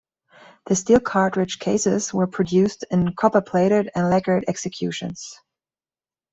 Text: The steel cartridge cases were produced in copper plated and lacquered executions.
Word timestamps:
The 0.65 0.75
steel 0.75 0.99
cartridge 0.99 1.59
cases 1.59 2.11
were 2.11 2.25
produced 2.25 2.83
in 2.89 3.13
copper 3.13 3.39
plated 3.39 3.91
and 3.93 4.09
lacquered 4.09 4.45
executions. 4.47 5.39